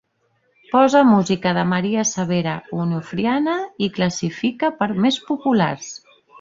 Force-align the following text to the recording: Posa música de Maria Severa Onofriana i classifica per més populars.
Posa 0.69 1.01
música 1.09 1.51
de 1.57 1.65
Maria 1.73 2.05
Severa 2.13 2.55
Onofriana 2.79 3.55
i 3.89 3.93
classifica 4.01 4.73
per 4.83 4.93
més 5.07 5.25
populars. 5.33 5.97